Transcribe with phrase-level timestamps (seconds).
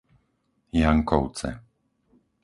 [0.79, 1.49] Jankovce